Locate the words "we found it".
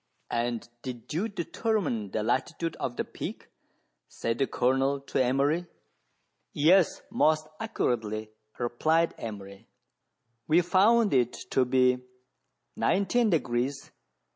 10.47-11.33